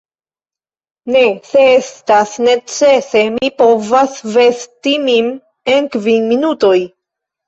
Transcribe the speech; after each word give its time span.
Ne; 1.15 1.19
se 1.49 1.65
estas 1.73 2.31
necese, 2.47 3.21
mi 3.35 3.49
povas 3.63 4.15
vesti 4.37 4.95
min 5.05 5.29
en 5.75 5.91
kvin 5.97 6.27
minutoj. 6.33 6.73